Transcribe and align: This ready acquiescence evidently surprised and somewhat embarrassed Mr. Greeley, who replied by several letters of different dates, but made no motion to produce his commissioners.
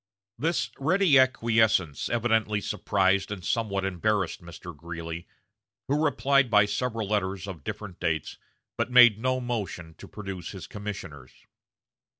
This 0.39 0.71
ready 0.79 1.19
acquiescence 1.19 2.09
evidently 2.09 2.59
surprised 2.59 3.29
and 3.31 3.45
somewhat 3.45 3.85
embarrassed 3.85 4.41
Mr. 4.41 4.75
Greeley, 4.75 5.27
who 5.87 6.03
replied 6.03 6.49
by 6.49 6.65
several 6.65 7.07
letters 7.07 7.45
of 7.47 7.63
different 7.63 7.99
dates, 7.99 8.39
but 8.77 8.89
made 8.89 9.19
no 9.19 9.39
motion 9.39 9.93
to 9.99 10.07
produce 10.07 10.53
his 10.53 10.65
commissioners. 10.65 11.45